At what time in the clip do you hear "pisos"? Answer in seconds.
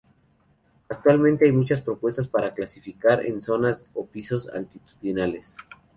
4.07-4.47